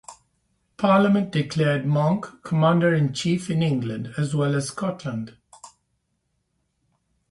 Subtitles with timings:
[0.77, 5.37] Parliament declared Monck commander-in-chief in England as well as Scotland.